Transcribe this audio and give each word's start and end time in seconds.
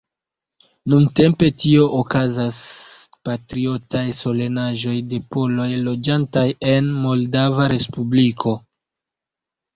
Nuntempe 0.93 1.49
tie 1.63 1.83
okazas 1.97 2.57
patriotaj 3.29 4.01
solenaĵoj 4.21 4.95
de 5.13 5.21
poloj 5.37 5.69
loĝantaj 5.91 6.47
en 6.73 6.91
Moldava 7.07 7.71
Respubliko. 7.77 8.57